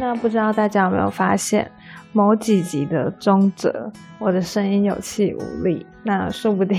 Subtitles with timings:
[0.00, 1.68] 那不知道大家有没有发现，
[2.12, 3.90] 某几集的中折，
[4.20, 6.78] 我的声音有气无力，那说不定，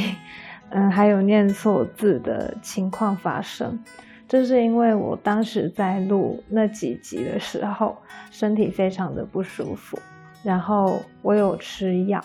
[0.70, 3.78] 嗯，还有念错字的情况发生。
[4.26, 7.98] 这是因为我当时在录那几集的时候，
[8.32, 10.00] 身体非常的不舒服，
[10.42, 12.24] 然后我有吃药，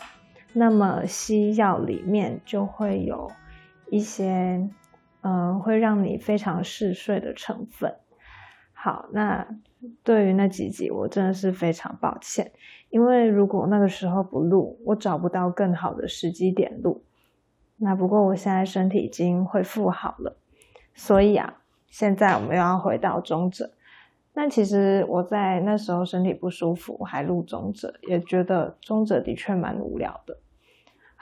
[0.53, 3.29] 那么西药里面就会有
[3.91, 4.65] 一些，
[5.23, 7.93] 嗯，会让你非常嗜睡的成分。
[8.85, 9.49] 好，那
[10.03, 12.53] 对于那几集，我真的是非常抱歉，
[12.91, 17.03] 因为如果那个时候不录，我找不到更好的时机点录。
[17.79, 20.37] 那不过我现在身体已经恢复好了，
[20.93, 23.73] 所以啊，现在我们又要回到中者。
[24.35, 30.37] 那其实我在那时候身体不舒服，还录中者，也觉得中者的确蛮无聊的。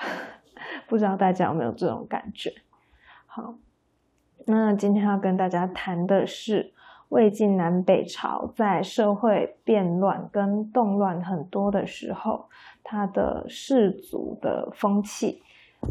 [0.88, 2.52] 不知道大家有没有这种感觉？
[3.26, 3.54] 好，
[4.46, 6.72] 那今天要跟大家谈的是。
[7.12, 12.46] 魏晋南北朝在社会变乱跟动乱很多的时候，
[12.82, 15.42] 他的士族的风气。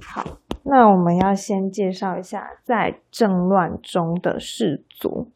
[0.01, 0.23] 好，
[0.63, 5.27] 那我们要先介绍一下在政乱中的士族。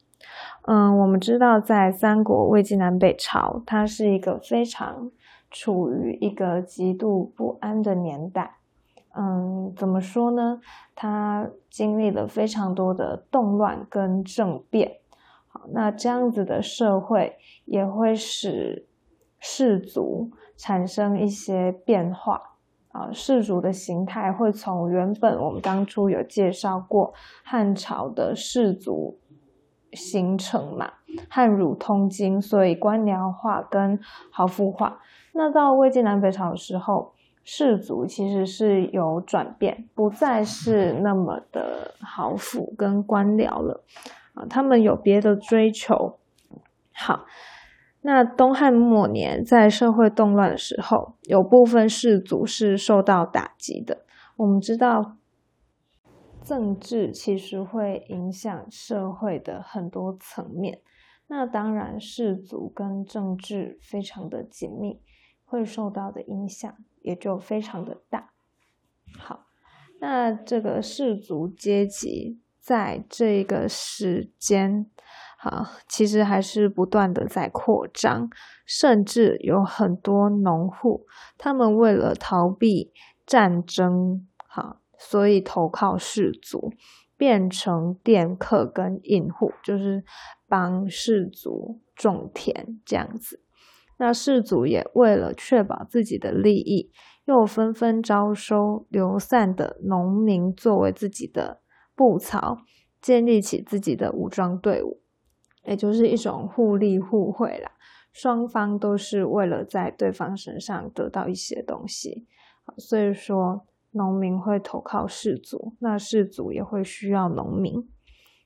[0.62, 5.12] 嗯，我们知道在三国魏晋南北朝，它是一个非常
[5.52, 8.56] 处于一个极度不安的年代。
[9.14, 10.60] 嗯，怎么说呢？
[10.96, 14.96] 它经历了非常多的动乱跟政变。
[15.72, 18.86] 那这样子的社会也会使
[19.38, 22.40] 氏族产生一些变化
[22.88, 27.12] 啊，氏族的形态会从原本我们当初有介绍过
[27.44, 29.18] 汉朝的氏族
[29.92, 30.92] 形成嘛，
[31.28, 33.98] 汉儒通经，所以官僚化跟
[34.30, 35.00] 豪富化。
[35.32, 37.12] 那到魏晋南北朝的时候，
[37.44, 43.84] 氏族其实是有转变，不再是那么的豪富跟官僚了。
[44.36, 46.18] 啊，他们有别的追求。
[46.92, 47.24] 好，
[48.02, 54.04] 那东汉末年在社会动乱的时候，有部分士族是受到打击的。
[54.36, 55.16] 我们知道，
[56.44, 60.80] 政治其实会影响社会的很多层面。
[61.28, 65.00] 那当然，士族跟政治非常的紧密，
[65.44, 68.30] 会受到的影响也就非常的大。
[69.18, 69.46] 好，
[70.00, 72.40] 那这个士族阶级。
[72.66, 74.90] 在这个时间，
[75.38, 78.28] 好，其实还是不断的在扩张，
[78.66, 81.06] 甚至有很多农户，
[81.38, 82.90] 他们为了逃避
[83.24, 86.72] 战争，哈，所以投靠氏族，
[87.16, 90.02] 变成佃客跟印户，就是
[90.48, 93.44] 帮氏族种田这样子。
[93.98, 96.90] 那氏族也为了确保自己的利益，
[97.26, 101.60] 又纷纷招收流散的农民作为自己的。
[101.96, 102.58] 布曹
[103.00, 105.00] 建立起自己的武装队伍，
[105.64, 107.72] 也就是一种互利互惠啦。
[108.12, 112.26] 双方都是为了在对方身上得到一些东西，
[112.78, 117.88] 所以说农民会投靠士族，那士族也会需要农民。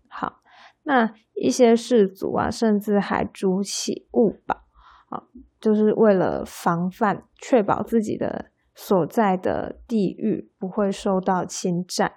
[0.08, 0.42] 好，
[0.82, 4.62] 那一些士族啊，甚至还筑起物堡，
[5.10, 5.22] 啊，
[5.60, 12.12] 就是为了防范、确保自己的所在的地域不会受到侵占。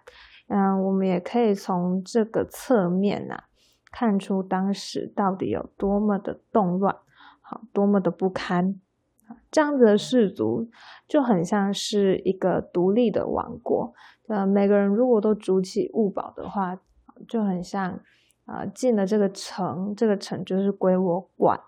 [0.55, 3.45] 嗯，我们也可以从这个侧面呐，
[3.91, 6.95] 看出当时到底有多么的动乱，
[7.41, 8.79] 好，多么的不堪。
[9.49, 10.69] 这样子的氏族
[11.07, 13.95] 就很像是一个独立的王国。
[14.27, 16.77] 呃，每个人如果都筑起物堡的话，
[17.27, 17.99] 就很像
[18.45, 21.59] 啊，进了这个城，这个城就是归我管。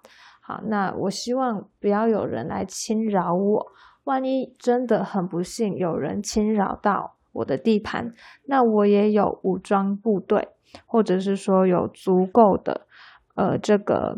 [0.42, 3.72] 好，那我希望不要有人来侵扰我。
[4.04, 7.15] 万一真的很不幸，有人侵扰到。
[7.36, 8.14] 我的地盘，
[8.46, 10.48] 那我也有武装部队，
[10.86, 12.88] 或者是说有足够的
[13.36, 14.18] 呃这个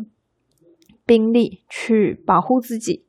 [1.04, 3.06] 兵力去保护自己，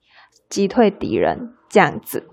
[0.49, 2.27] 击退敌人这样子。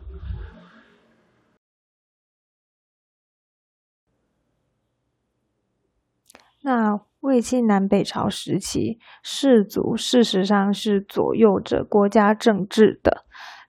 [6.63, 13.26] 那魏晋南北朝时期，士族事实上是左右着国家政治的。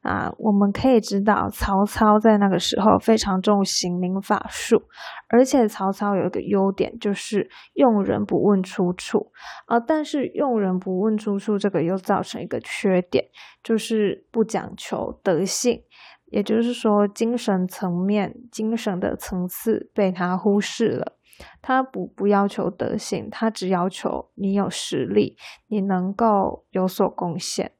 [0.07, 4.81] 啊，我们可以知道，曹操在那个时候非常重刑名法术，
[5.27, 9.31] 而且曹操有一个优点，就是用人不问出处
[9.65, 9.77] 啊。
[9.77, 13.25] 但是用人不问出处，这个又造成一个缺点，
[13.61, 15.83] 就是不讲求德性，
[16.27, 21.17] 也就是说，精神层面、精神的层次被他忽视了。
[21.61, 25.37] 他不不要求德性，他只要求你有实力，
[25.67, 27.73] 你能够有所贡献。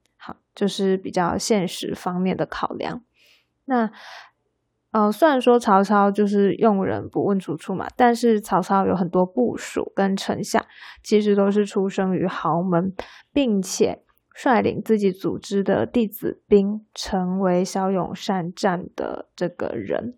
[0.53, 3.03] 就是比较现实方面的考量。
[3.65, 3.91] 那，
[4.91, 10.65] 呃，虽然说曹操就是用人不问出处嘛，但是曹操有很多部属跟丞相，
[11.03, 12.93] 其实都是出生于豪门，
[13.33, 14.03] 并且
[14.33, 20.17] 率领自己组织的弟子兵，成为骁勇善战的这个人。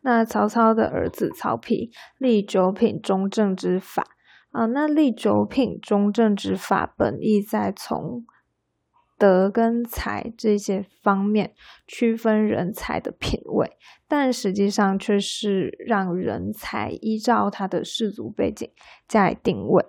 [0.00, 4.06] 那曹操的儿子曹丕立九品中正之法
[4.52, 8.24] 啊，那立九品中正之法本意在从
[9.18, 11.52] 德跟才这些方面
[11.86, 13.72] 区分人才的品位，
[14.08, 18.70] 但实际上却是让人才依照他的氏族背景
[19.06, 19.84] 加以定位，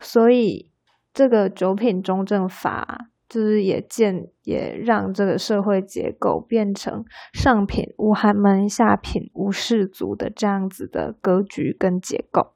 [0.00, 0.70] 所以
[1.12, 3.10] 这个九品中正法。
[3.28, 7.04] 就是也建也让这个社会结构变成
[7.34, 12.54] 上品无寒门，下品无士族的这样子的格局跟结构。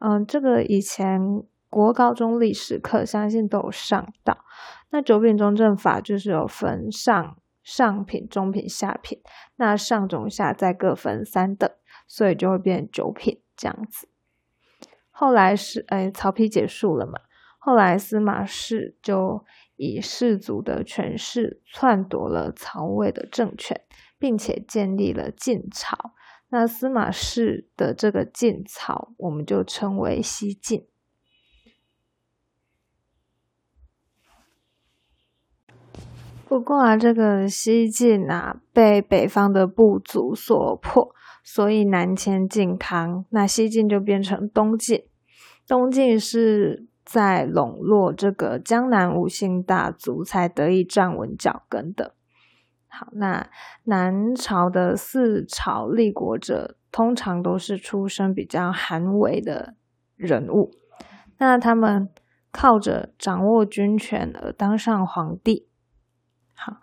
[0.00, 1.20] 嗯，这个以前
[1.70, 4.38] 国高中历史课相信都有上到。
[4.90, 9.20] 那九品中正法就是有分上上品、中品、下品，
[9.56, 11.70] 那上中下再各分三等，
[12.06, 14.08] 所以就会变九品这样子。
[15.10, 17.14] 后来是哎，曹丕结束了嘛？
[17.58, 19.44] 后来司马氏就。
[19.80, 23.80] 以氏族的权势篡夺了曹魏的政权，
[24.18, 25.96] 并且建立了晋朝。
[26.48, 30.88] 那司马氏的这个晋朝，我们就称为西晋。
[36.48, 41.14] 不过啊，这个西晋啊，被北方的部族所破，
[41.44, 43.26] 所以南迁晋康。
[43.30, 45.04] 那西晋就变成东晋。
[45.66, 46.88] 东晋是。
[47.10, 52.14] 在笼络这个江南五姓大族，才得以站稳脚跟的。
[52.86, 53.48] 好，那
[53.84, 59.74] 南朝的四朝立国者，通常都是出身比较寒微的
[60.16, 60.72] 人物。
[61.38, 62.10] 那他们
[62.52, 65.67] 靠着掌握军权而当上皇帝。
[66.58, 66.76] 好，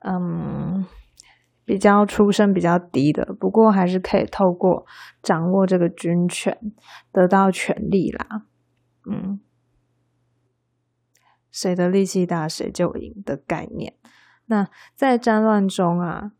[0.00, 0.84] 嗯，
[1.64, 4.84] 比较出身比较低的，不过还是可以透过
[5.22, 6.72] 掌握这个军权
[7.10, 8.42] 得到权力啦。
[9.10, 9.40] 嗯，
[11.50, 13.94] 谁的力气大，谁就赢的概念。
[14.46, 16.32] 那在战乱中啊，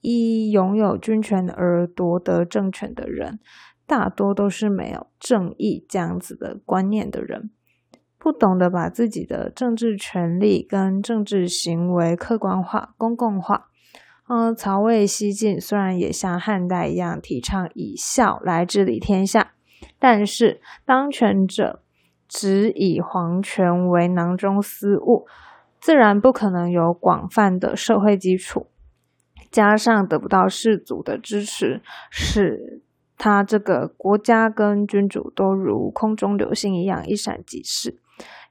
[0.00, 3.40] 一拥有军权而夺得政权的人，
[3.86, 7.50] 大多都是没有正义这样子的观念的人，
[8.22, 13.66] 不懂得把自己的政治权利跟政治行为客观化、公共化。
[14.28, 19.54] 嗯，曹魏、西晋虽然也像汉代一样提倡以孝来治理天下，
[19.98, 21.80] 但是当权者。
[22.34, 25.26] 只以皇权为囊中私物，
[25.78, 28.68] 自然不可能有广泛的社会基础。
[29.50, 32.80] 加上得不到士族的支持，使
[33.18, 37.98] 他这个国家跟君主都如空中流星一样一闪即逝。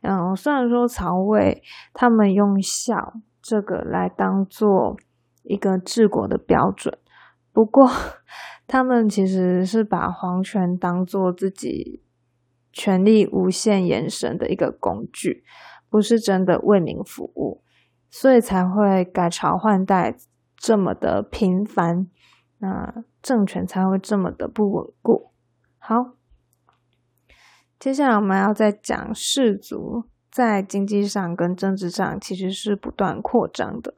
[0.02, 1.64] 嗯，虽然说曹魏
[1.94, 4.98] 他们用孝这个来当做
[5.44, 6.98] 一个治国的标准，
[7.52, 7.90] 不过
[8.68, 12.04] 他们其实是把皇权当做自己。
[12.74, 15.44] 权力无限延伸的一个工具，
[15.90, 17.62] 不是真的为民服务，
[18.10, 20.16] 所以才会改朝换代
[20.56, 22.08] 这么的频繁，
[22.60, 25.32] 那政权才会这么的不稳固。
[25.80, 26.14] 好，
[27.82, 33.96] 接下来我们要再讲氏族在经济上跟政治上其实是不断扩张的，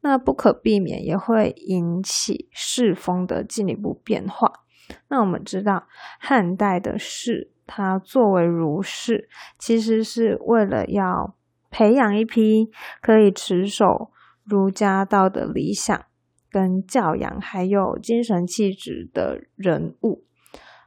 [0.00, 4.50] 那不可避免也会引起世风的进一步变化。
[5.08, 5.86] 那我们知道
[6.18, 7.52] 汉代的士。
[7.68, 9.28] 他作为儒士，
[9.58, 11.34] 其实是为了要
[11.68, 12.70] 培养一批
[13.02, 14.12] 可以持守
[14.44, 16.06] 儒家道德理想、
[16.48, 20.24] 跟教养还有精神气质的人物。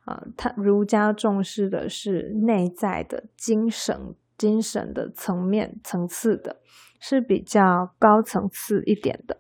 [0.09, 6.57] 呃，他儒家重视的是内在的精神、精神的层面层次的，
[6.99, 9.37] 是比较高层次一点的。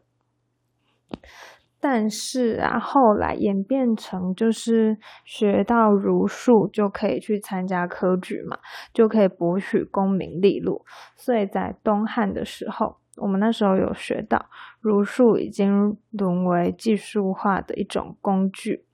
[1.79, 8.59] 但是啊，后来演变成就是学到儒术就可以去参加科举嘛，
[8.93, 10.85] 就可以博取功名利禄。
[11.15, 14.49] 所以在东汉的时候，我们那时候有学到
[14.81, 18.85] 儒术已经沦为技术化的一种工具，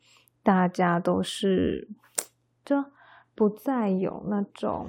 [0.45, 1.89] 大家都是
[2.63, 2.85] 就
[3.33, 4.87] 不再有那种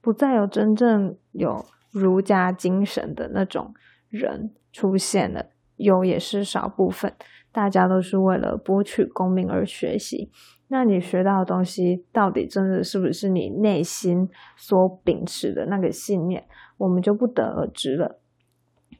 [0.00, 3.74] 不再有真正有儒家精神的那种
[4.08, 5.44] 人出现了。
[5.76, 7.14] 有也是少部分，
[7.52, 10.30] 大家都是为了博取功名而学习。
[10.68, 18.19] 那你学到的东西，到底真的是不是你内心所秉持的那个信念，我们就不得而知了。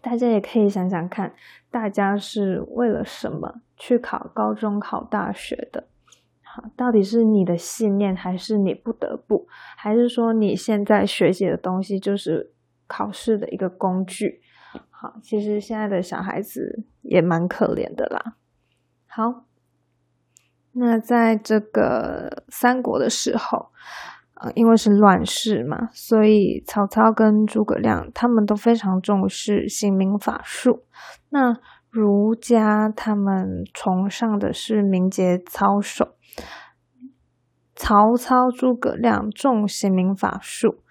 [0.02, 1.34] 大家也可以想想看，
[1.70, 5.84] 大家是为了什么去考高中、考大学的？
[6.42, 12.52] 好，到底是你的信念，还是你不得不，还是说你现在学习的东西就是
[12.86, 14.40] 考试的一个工具？
[14.90, 18.36] 好，其实现在的小孩子也蛮可怜的啦。
[19.06, 19.44] 好，
[20.72, 23.70] 那在这个三国的时候，
[24.42, 30.84] 呃，因为是乱世嘛，所以曹操跟诸葛亮他们都非常重视刑名法术。
[31.28, 31.54] 那
[31.90, 36.14] 儒家他们崇尚的是名节操守，
[37.74, 40.82] 曹操、诸葛亮重刑名法术，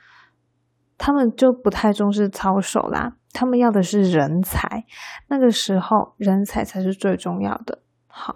[0.99, 3.15] 他们就不太重视操守啦。
[3.33, 4.85] 他们要的是人才，
[5.27, 7.81] 那个时候人才才是最重要的。
[8.05, 8.35] 好。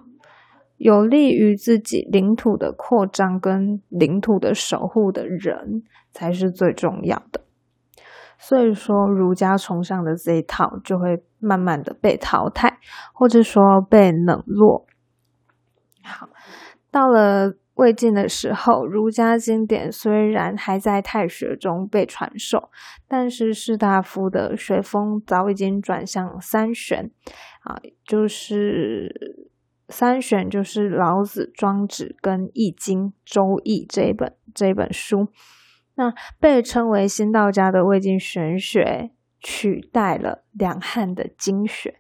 [0.84, 7.40] 有利于自己领土的扩张跟领土的守护的人才是最重要的，
[8.38, 12.80] 所以说儒家崇尚的这一套就会慢慢的被淘汰，
[13.14, 14.86] 或者说被冷落。
[16.04, 16.28] 好，
[16.92, 22.70] 到了魏晋的时候，儒家经典虽然还在太学中被传授，
[23.08, 27.10] 但是士大夫的学风早已经转向三玄，
[27.62, 29.50] 啊，就是。
[29.94, 35.28] 三选就是老子、庄子跟《易经》《周易》这一本这一本书，
[35.94, 42.00] 那被称为新道家的魏晋玄学取代了两汉的经学，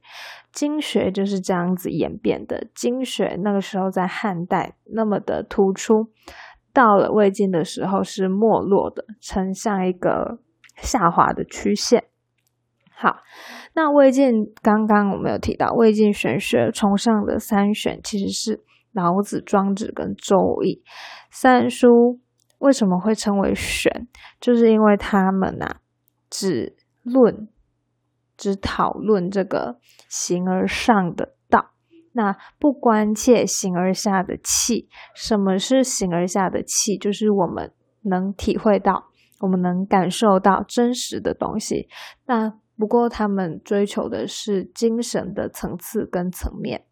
[0.51, 2.67] 经学就是这样子演变的。
[2.73, 6.07] 经学那个时候在汉代那么的突出，
[6.73, 10.39] 到了魏晋的时候是没落的，呈像一个
[10.77, 12.05] 下滑的曲线。
[12.95, 13.17] 好。
[13.75, 20.83] 那魏晋刚刚我们有提到，魏晋玄学崇尚的三玄其实是老子、庄子跟周易
[21.31, 22.19] 三书。
[22.59, 24.07] 为什么会称为玄？
[24.39, 25.77] 就是因为他们呐，
[26.29, 27.49] 只论、
[28.37, 31.71] 只讨论这个形而上的道，
[32.13, 34.87] 那不关切形而下的气。
[35.13, 36.97] 什么是形而下的气？
[36.97, 39.07] 就是我们能体会到、
[39.41, 41.89] 我们能感受到真实的东西。
[42.27, 46.85] 那不过，他们追求的是精神的层次跟层面。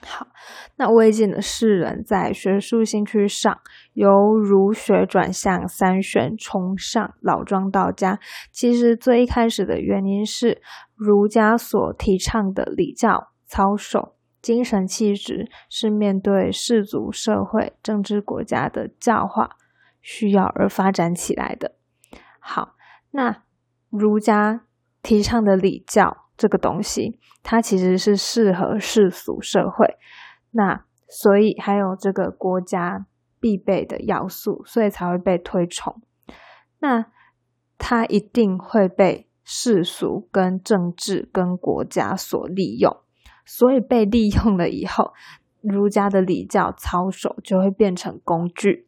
[0.00, 0.28] 好，
[0.76, 3.60] 那魏晋的士人在学术兴趣上
[3.94, 8.18] 由儒学转向三玄，崇尚老庄道家。
[8.52, 10.62] 其实最一开始的原因是
[10.94, 19.56] 儒家所提倡的礼教操守、精神气质是面对世俗社会、政治国家的教化
[20.00, 21.74] 需要而发展起来的。
[22.38, 22.76] 好，
[23.10, 23.42] 那
[23.90, 24.62] 儒家。
[25.08, 29.96] 提倡的礼教这个东西，它其实是适合世俗社会，
[30.50, 33.06] 那所以还有这个国家
[33.40, 36.02] 必备的要素，所以才会被推崇。
[36.80, 37.06] 那
[37.78, 42.94] 它一定会被世俗、跟政治、跟国家所利用，
[43.46, 45.14] 所以被利用了以后，
[45.62, 48.87] 儒家的礼教操守就会变成工具。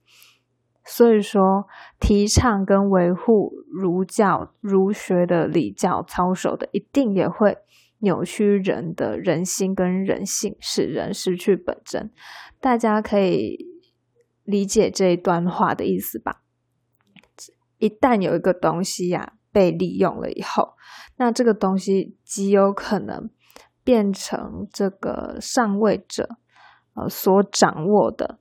[0.93, 1.69] 所以说，
[2.01, 7.59] 提倡跟维护儒教、儒学的礼教操守的，一定也会
[8.01, 12.11] 扭曲人的人心跟人性，使人失去本真。
[12.61, 13.69] 大家可以
[14.43, 16.43] 理解这一段话的意思吧？
[17.79, 20.75] 一旦有一个东西呀被利用了以后，
[21.19, 23.31] 那这个东西极有可能
[23.85, 26.31] 变成这个上位者
[26.95, 28.41] 呃所掌握的。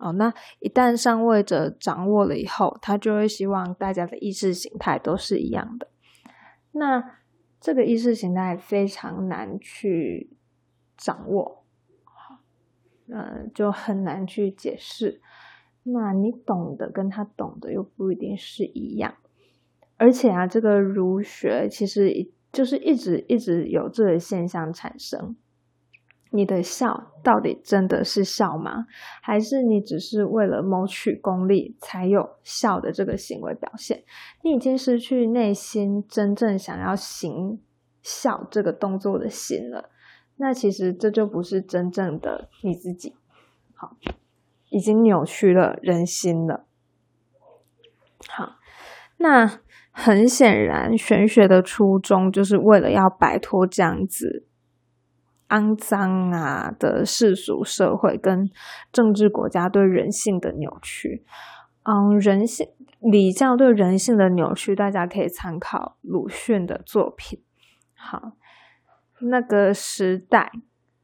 [0.00, 5.88] 哦，那一旦上位者掌握了以后，他就会希望大家的意识形态都是一样的。
[6.72, 7.18] 那
[7.60, 10.30] 这个意识形态非常难去
[10.96, 11.64] 掌握，
[13.08, 15.20] 嗯，就很难去解释。
[15.82, 19.14] 那你懂的跟他懂的又不一定是一样。
[19.96, 25.36] 而且啊，这个儒学其实就是一直一直有这个现象产生。
[26.32, 28.86] 你的笑到底真的是笑吗？
[29.20, 34.04] 还是你只是为了谋取功利才有笑的这个行为表现？
[34.42, 37.60] 你已经失去内心真正想要行
[38.02, 39.90] 笑这个动作的心了。
[40.36, 43.16] 那其实这就不是真正的你自己。
[43.74, 43.96] 好，
[44.70, 46.64] 已经扭曲了人心了。
[48.28, 48.52] 好，
[49.16, 49.60] 那
[49.90, 54.46] 很显然，玄学的初衷就是为了要摆脱这样子。
[55.50, 58.48] 肮脏啊的世俗社会跟
[58.90, 61.24] 政治国家对人性的扭曲，
[61.82, 62.66] 嗯，人性
[63.00, 67.42] 礼教对人性的扭曲，大家可以参考鲁迅的作品。
[67.94, 68.32] 好，
[69.20, 70.52] 那个时代，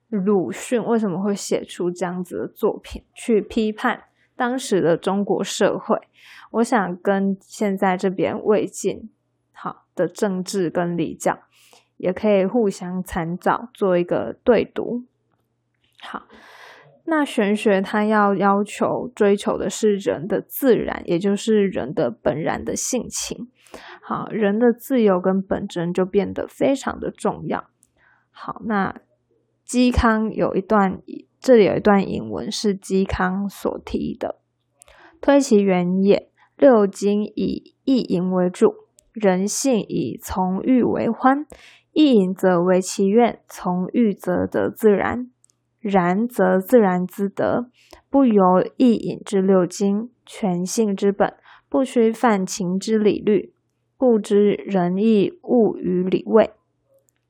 [0.09, 4.05] 鲁迅为什么会写出这样子的作品，去批判
[4.37, 5.99] 当时的中国社会？
[6.53, 9.11] 我想跟现在这边魏晋
[9.53, 11.41] 好的政治跟礼教。
[11.97, 15.05] 也可以互相参照，做一个对读。
[16.01, 16.27] 好，
[17.05, 23.49] 那玄学它要要求追求的是人的自然，也就是人的本然的性情。
[24.03, 27.69] 好，人的自由跟本真就变得非常的重要。
[28.31, 28.95] 好，那
[29.67, 31.01] 嵇康有一段，
[31.41, 34.39] 这里有一段引文是嵇康所提的：
[35.21, 38.75] 推其原也，六经以意淫为主，
[39.13, 41.47] 人性以从欲为欢。
[41.97, 45.31] 意淫则为其愿，从欲则得自然。
[45.81, 47.71] 然则自然之德，
[48.11, 51.33] 不由意隐之六经，全性之本，
[51.71, 53.55] 不须犯情之理律，
[53.97, 56.51] 故知仁义务于礼位，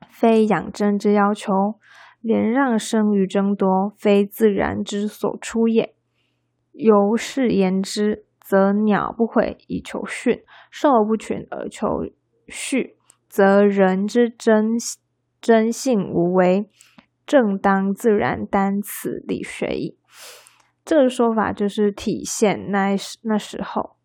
[0.09, 1.79] 非养真之要求；
[2.21, 5.95] 连让生于争夺，非自然之所出也。
[6.73, 10.43] 由是言之，则鸟不悔以求训，
[10.73, 12.05] 兽不群而求
[12.49, 12.97] 序，
[13.37, 14.79] 则人之真
[15.43, 16.71] 真性无为。
[17.27, 19.99] 正当自然，单此理学矣。
[20.87, 23.97] 这个说法就是体现那时那时候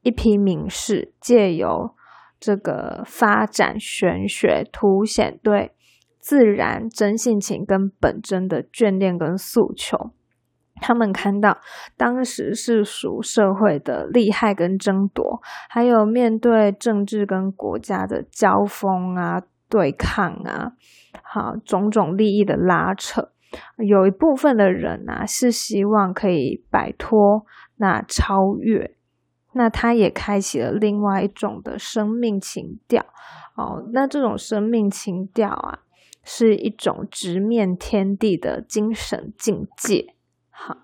[0.00, 1.94] 一批名士借由
[2.40, 5.72] 这个发展玄学，凸显对
[6.18, 10.12] 自然真性情跟本真的眷恋跟诉求。
[10.82, 11.56] 他们看到
[11.96, 19.40] 当时世俗社会的利害跟争夺，还有面对政治跟国家的交锋啊。
[19.72, 20.72] 对抗啊，
[21.22, 23.30] 好种种利益的拉扯，
[23.78, 27.46] 有一部分的人啊是希望可以摆脱
[27.76, 28.94] 那超越，
[29.54, 33.02] 那他也开启了另外一种的生命情调
[33.56, 33.88] 哦。
[33.94, 35.78] 那这种生命情调啊，
[36.22, 40.14] 是一种直面天地的精神境界。
[40.52, 40.76] 好，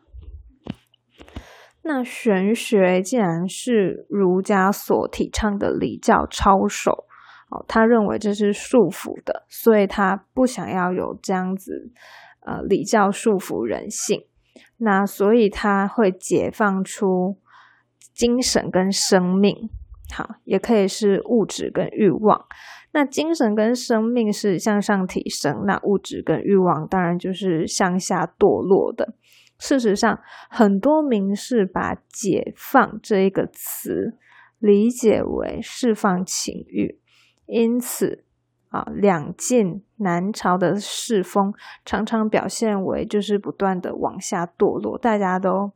[1.82, 7.04] 那玄学既然是儒家所提倡的礼教操守。
[7.50, 11.90] 哦，他认为这是束缚的，所以他不想要有这样子，
[12.40, 14.26] 呃，礼教束缚人性。
[14.76, 17.38] 那所以他会解放出
[18.12, 19.70] 精神跟生命，
[20.12, 22.44] 好，也可以是物质跟欲望。
[22.92, 29.14] 那精神跟生命是向上提升，那物质跟欲望当然就是向下堕落的。
[29.58, 34.16] 事实上，很多名士把“解放”这一个词
[34.58, 37.00] 理解为释放情欲。
[37.46, 38.24] 因此，
[38.68, 41.52] 啊，两晋南朝的世风
[41.84, 45.72] 常常表现为就是不断的往下堕落，大家都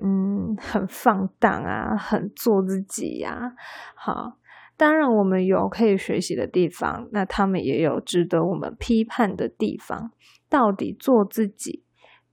[0.00, 3.54] 嗯很放荡啊，很做自己呀。
[3.94, 4.38] 好，
[4.76, 10.12] 当然我们有可以学习的地方，那他们也有值得我们批判的地方。
[10.48, 11.84] 到底做自己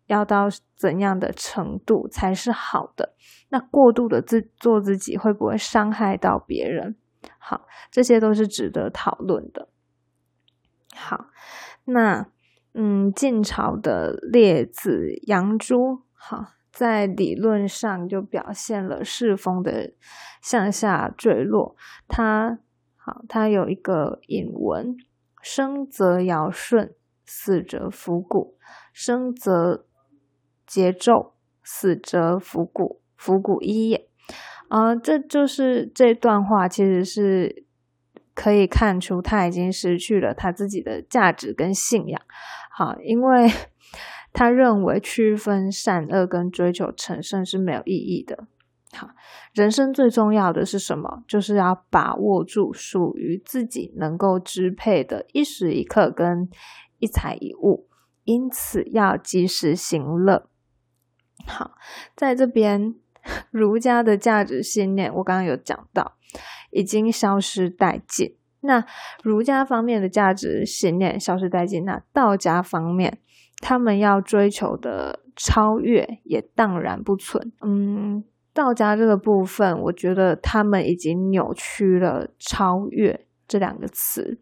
[0.08, 3.16] 要到怎样的程度才是好的？
[3.50, 6.96] 那过度的自做自己会不会伤害到别人？
[7.40, 9.70] 好，这些都是值得讨论的。
[10.96, 11.28] 好，
[11.86, 12.28] 那
[12.74, 19.94] 嗯，晋朝的列子杨朱，好，在理论上就表现了世风的
[20.42, 21.76] 向下坠落。
[22.08, 22.60] 他
[22.96, 24.98] 好，他有一个引文：
[25.42, 28.58] 生则尧舜，死则伏骨；
[28.92, 29.86] 生则
[30.66, 33.02] 节奏，死则伏骨。
[33.16, 34.08] 伏骨一也。
[34.68, 37.66] 啊，这就是这段话，其实是
[38.34, 42.22] 可以看出他已经失去了他自己的价值跟信仰。
[42.72, 43.48] 好，因为
[44.34, 48.48] 他认为区分善恶跟追求成圣是没有意义的。
[48.92, 49.10] 好，
[49.54, 51.24] 人生最重要的是什么？
[51.28, 56.50] 就是要把握住属于自己能够支配的一时一刻跟
[57.00, 57.88] 一财一物，
[58.24, 60.50] 因此要及时行乐。
[61.46, 61.72] 好，
[62.16, 62.96] 在这边。
[63.50, 66.14] 儒家的价值信念，我刚刚有讲到，
[66.70, 68.36] 已经消失殆尽。
[68.60, 68.86] 那
[69.24, 73.18] 儒家方面的价值信念消失殆尽，那道家方面，
[73.62, 77.52] 他们要追求的超越也荡然不存。
[77.64, 84.40] 嗯，道家这个部分，我觉得他们已经扭曲了“超越”这两个词。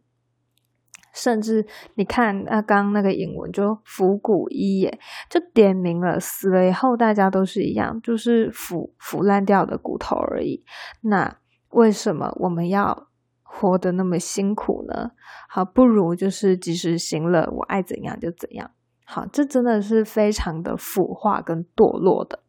[1.13, 4.99] 甚至你看，那刚刚那个引文就腐骨一也，
[5.29, 10.63] 就点明了死了以后大家都是一样，就是腐腐烂掉的骨头而已。
[11.01, 11.37] 那
[11.69, 13.07] 为什么我们要
[13.43, 15.11] 活得那么辛苦呢？
[15.47, 18.71] 好，不如就是及时行乐，我爱怎样就怎样。
[19.05, 22.39] 好，这真的是非常的腐化跟堕落的。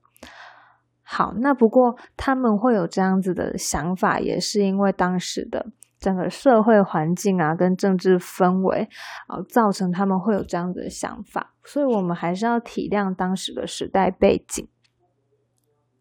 [1.03, 5.66] 好，那不过他们会有这样子的想法，也是因为当时的。
[6.04, 8.86] 整个社会环境啊，跟政治氛围
[9.26, 14.68] 啊，造成他们会有这样的想法，所以我们还是要体谅当时的时代背景。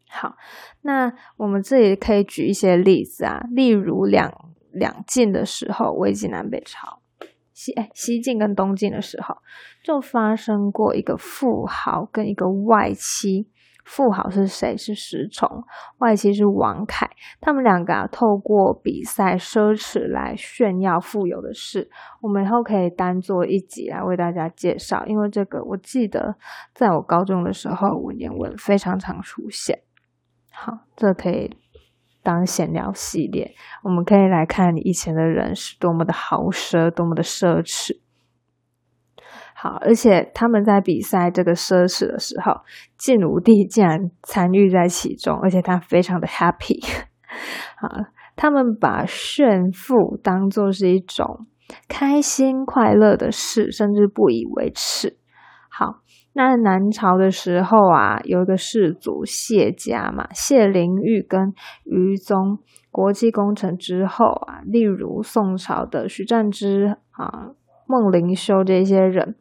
[0.09, 0.35] 好，
[0.81, 4.29] 那我们这里可以举一些例子啊，例如两
[4.73, 6.99] 两晋的时候，魏晋南北朝，
[7.53, 9.37] 西哎西晋跟东晋的时候，
[9.85, 13.47] 就发生过一个富豪跟一个外戚。
[13.85, 14.75] 富豪是谁？
[14.77, 15.47] 是石崇，
[15.97, 17.09] 外戚是王凯。
[17.41, 21.89] 他们两个啊，透过比赛奢侈来炫耀富有的事。
[22.21, 26.35] 我们以后可以单做一集来为大家介绍，因为这个我记得
[26.73, 29.79] 在我高中的时候文言文非常常出现。
[30.51, 31.55] 好，这可以
[32.21, 33.53] 当闲聊系列。
[33.83, 38.02] 我们可以来看你以前的人是多么的豪奢，多么的奢侈。
[39.63, 42.52] 好，而且他们在比赛这个奢侈的时候，
[42.97, 46.84] 晋武帝竟然参与在其中，而且他非常的 happy。
[47.80, 47.88] 好，
[48.36, 51.47] 他们把炫富当做是一种
[51.88, 55.15] 开心快乐的事，甚至不以为耻。
[55.69, 56.02] 好，
[56.34, 61.54] 那南朝的时候啊，有一个世族谢家嘛，谢灵运跟
[61.86, 62.60] 余宗，
[62.91, 67.52] 国际工程之后啊，例如宋朝的徐湛之啊。
[67.87, 69.35] 孟灵修这些人，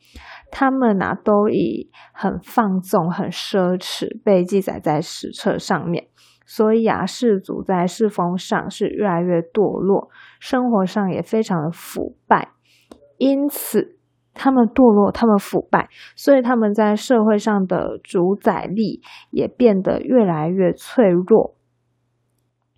[0.51, 6.09] 他们呐都以很放纵、很奢侈被记载在史册上面，
[6.47, 10.09] 所以啊，士族在世风上是越来越堕落，
[10.41, 12.51] 生活上也非常的腐败。
[13.19, 13.99] 因此，
[14.35, 19.01] 他们堕落，他们腐败，所以他们在社会上的主宰力
[19.31, 21.55] 也变得越来越脆弱。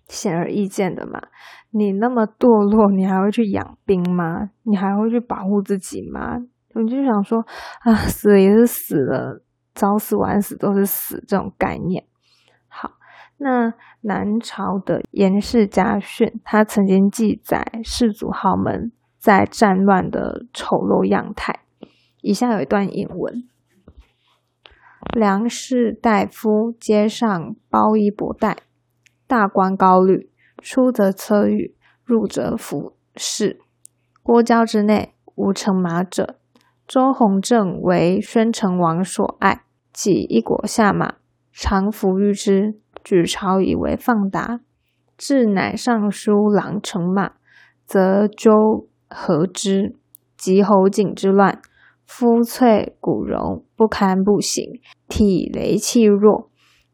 [0.07, 1.21] 显而易见的嘛。
[1.71, 4.51] 你那么堕落，你还会去养兵吗？
[4.63, 6.37] 你还会去保护自己吗？
[6.73, 7.45] 我就想说
[7.81, 9.41] 啊，死也是死了，
[9.73, 12.05] 早死晚死都是死这种概念。
[12.67, 12.91] 好，
[13.37, 21.61] 那南朝的颜氏家训，他曾经记载士族豪门在战乱的丑陋样态。
[22.21, 23.47] 以下有一段引文：
[25.13, 28.57] 梁士大夫街上包衣博带，
[29.27, 30.29] 大官高履。
[30.61, 33.59] 出则侧御，入则服侍。
[34.23, 36.37] 郭郊之内无乘马者。
[36.87, 41.15] 周弘正为宣城王所爱，即一国下马，
[41.51, 42.79] 常服御之。
[43.03, 44.61] 举朝以为放达。
[45.17, 47.33] 至乃尚书郎乘马，
[47.85, 49.95] 则周和之。
[50.37, 51.61] 及侯景之乱，
[52.05, 54.63] 夫翠骨荣，不堪步行，
[55.07, 56.49] 体羸气弱，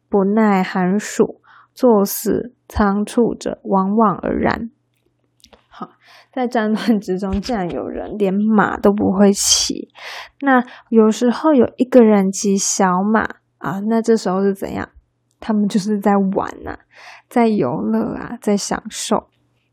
[0.08, 1.41] 不耐寒暑。
[1.82, 4.70] 作死仓促者，往往而然。
[5.68, 5.90] 好，
[6.32, 9.88] 在战乱之中，竟然有人连马都不会骑。
[10.42, 13.22] 那有时候有一个人骑小马
[13.58, 14.90] 啊，那这时候是怎样？
[15.40, 16.78] 他们就是在玩呐，
[17.28, 19.26] 在游乐啊，在享受。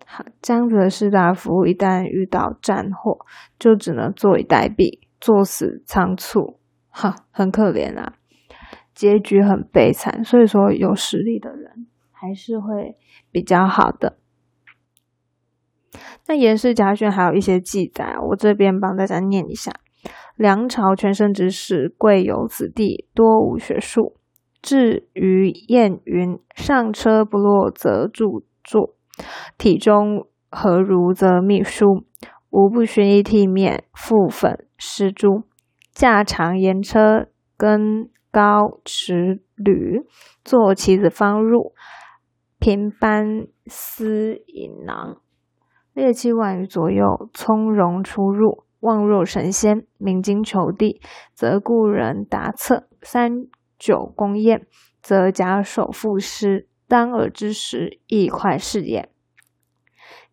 [0.08, 3.20] 好，这样子的士大夫一旦遇到战祸，
[3.60, 8.14] 就只能坐以待毙，作死仓促，哈，很可怜啊。
[8.96, 11.86] 结局很悲惨，所以说有实力的人
[12.20, 12.98] 还是会
[13.32, 14.18] 比较好的。
[16.28, 19.72] 那严氏家训还有一些记载，我这边帮大家念一下：
[20.36, 24.18] 梁朝全盛之时，贵有子弟，多无学术。
[24.62, 28.26] 至于晏云，上车不落则著
[28.64, 28.96] 作，
[29.58, 32.06] 体中何如则秘书，
[32.50, 35.44] 无不熏衣剃面，覆粉施朱，
[35.94, 38.10] 驾长言车，跟。
[38.32, 40.06] 高持履，
[40.46, 41.74] 坐棋子方入，
[42.60, 45.22] 平班思引囊，
[45.94, 49.88] 列七万余左右，从容出入，望若神仙。
[49.98, 51.02] 鸣金求地，
[51.34, 54.68] 则故人答策；三九公宴，
[55.02, 56.68] 则假手赋诗。
[56.86, 59.10] 当尔之时，亦快事也。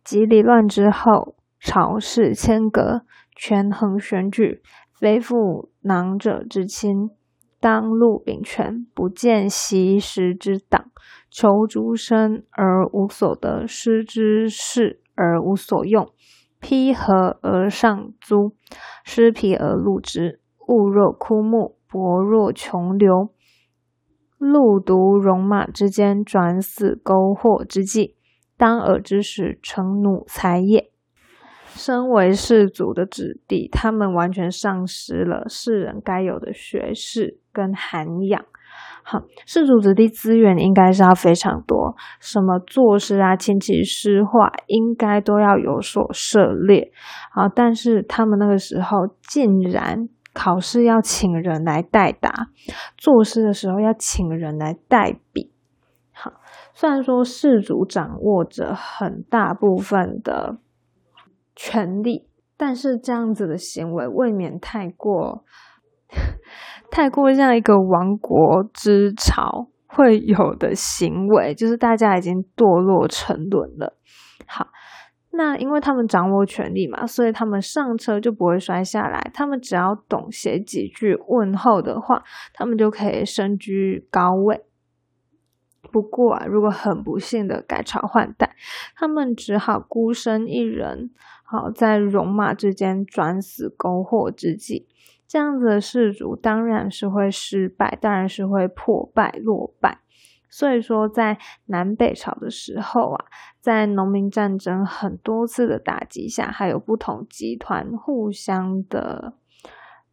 [0.03, 3.03] 及离乱之后，朝事千隔，
[3.35, 4.61] 权衡选举，
[4.99, 7.11] 非复囊者之亲。
[7.59, 10.91] 当禄秉权，不见习时之党，
[11.29, 16.09] 求诸身而无所得，失之事而无所用，
[16.59, 18.55] 披合而上租，
[19.03, 20.41] 失皮而禄之。
[20.67, 23.29] 物若枯木，薄若穷流，
[24.37, 28.15] 路独戎马之间，转死钩惑之际，
[28.57, 30.91] 当尔之时，成弩才也。
[31.67, 38.43] 身为士族的子弟，他们完全丧失了世人该有的学识跟涵养。
[39.09, 46.91] 好，士族子弟资源应该是要非常多，什么作诗啊、琴棋诗画，应该都要有所涉猎。
[47.31, 52.49] 好，但是他们那个时候竟然考试要请人来代答，
[52.97, 55.53] 作诗的时候要请人来代笔。
[56.11, 56.33] 好，
[56.73, 60.57] 虽然说士族掌握着很大部分的。
[61.59, 65.43] 权力，但是这样子的行为未免太过，
[66.89, 73.97] 太过像一个亡国之朝会有的行为， 就是大家已经堕落沉沦了。
[74.45, 74.67] 好，
[75.31, 79.29] 那因为他们掌握权力嘛，所以他们上车就不会摔下来。
[79.33, 82.23] 他们只要懂写几句问候的话，
[82.53, 84.63] 他们就可以身居高位。
[85.91, 88.55] 不过啊，如果很不幸的改朝换代，
[88.95, 91.11] 他们只好孤身一人。
[91.43, 94.85] 好，在戎马之间转死沟壑之际，
[95.27, 99.99] 这样子的氏族当然是会失败，当然是会破败落败。
[100.49, 103.25] 所以说，在南北朝的时候啊，
[103.59, 109.33] 在农民战争很多次的打击下，还有不同集团互相的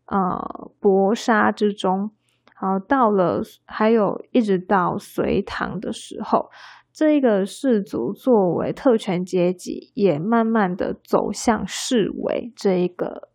[0.07, 2.11] 呃搏杀之中，
[2.57, 6.50] 好到了还有一直到隋唐的时候，
[6.92, 13.29] 这个氏族作为特权阶级，也慢慢的走向世为这一个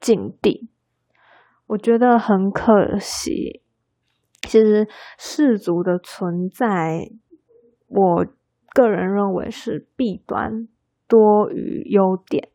[0.00, 0.70] 境地，
[1.66, 3.62] 我觉得很可惜。
[4.42, 7.10] 其实氏族的存在，
[7.88, 8.26] 我
[8.72, 10.68] 个人认为是弊端
[11.06, 12.48] 多于优点。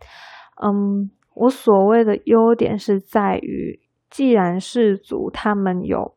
[0.63, 6.15] 嗯，我所谓的优点是在于，既然氏族他们有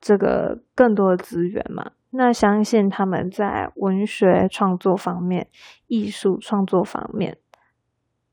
[0.00, 5.48] 这个更多的资源嘛，那相信他们在文学创作方面、
[5.86, 7.38] 艺术创作方面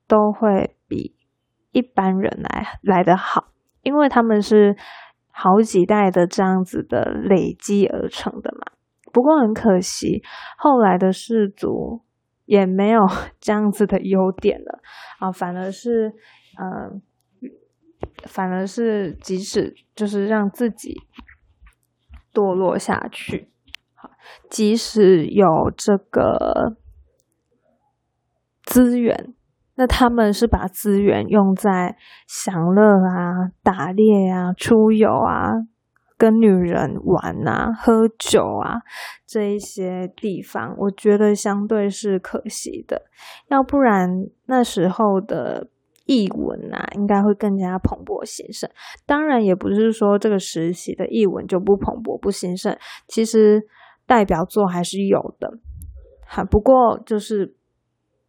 [0.07, 1.14] 都会比
[1.75, 3.51] 一般人来来的好，
[3.83, 4.75] 因为他们是。
[5.37, 8.71] 好几代的这样子的累积而成的嘛，
[9.11, 10.23] 不过很可惜，
[10.57, 12.05] 后来的氏族
[12.45, 13.01] 也没有
[13.41, 14.79] 这样子的优点了
[15.19, 16.13] 啊，反而是，
[16.57, 17.01] 嗯，
[18.23, 21.01] 反而是即使就是让自己
[22.33, 23.51] 堕落下去，
[23.93, 24.11] 好，
[24.49, 26.77] 即使有这个
[28.63, 29.33] 资源。
[29.77, 35.51] 那他们是把资源用在享乐啊、打猎啊、出游啊、
[36.17, 38.79] 跟女人玩啊、喝酒啊
[39.27, 43.01] 这一些地方，我觉得相对是可惜的。
[43.49, 44.09] 要不然
[44.45, 45.67] 那时候的
[46.05, 48.69] 译文啊，应该会更加蓬勃兴盛。
[49.05, 52.77] 当然，也不是说这个时期的译文就不蓬勃不兴盛，
[53.09, 53.61] 其实
[54.07, 55.51] 代表作还是有的。
[56.25, 57.57] 哈，不过就是。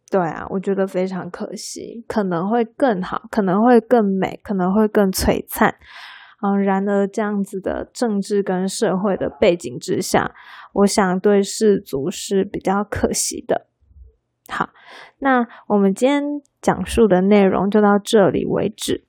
[0.09, 5.75] 对啊，我觉得非常可惜，可能会更好，可能会更美，可能会更璀璨。
[6.41, 10.33] 嗯，然而这样子的政治跟社会的背景之下，
[10.71, 13.67] 我想对氏族是比较可惜的。
[14.47, 14.69] 好，
[15.19, 16.23] 那我们今天
[16.61, 19.05] 讲述的内容就到这里为止。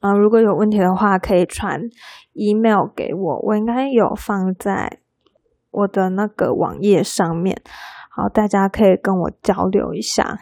[0.00, 1.82] 嗯，如果有问题的话，可以传
[2.32, 5.00] email 给我，我应该有放在
[5.70, 7.60] 我的那个网页上面。
[8.18, 10.36] 好，大家可以跟我交流一下，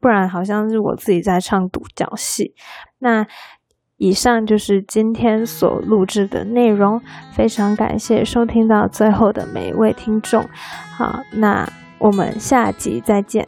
[0.00, 2.52] 不然好像是我自己在唱独角戏。
[2.98, 3.24] 那
[3.98, 7.00] 以上就是今天所录制的内容，
[7.32, 10.44] 非常感谢收听到最后的每一位听众。
[10.96, 11.64] 好，那
[11.98, 13.46] 我们下集再见。